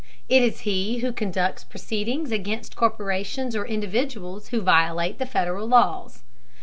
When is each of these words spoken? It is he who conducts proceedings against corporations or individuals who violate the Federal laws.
It 0.27 0.41
is 0.41 0.61
he 0.61 0.97
who 1.01 1.11
conducts 1.13 1.63
proceedings 1.63 2.31
against 2.31 2.75
corporations 2.75 3.55
or 3.55 3.67
individuals 3.67 4.47
who 4.47 4.61
violate 4.61 5.19
the 5.19 5.27
Federal 5.27 5.67
laws. 5.67 6.23